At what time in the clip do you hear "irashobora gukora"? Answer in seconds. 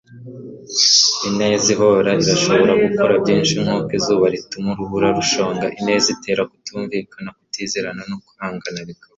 2.25-3.13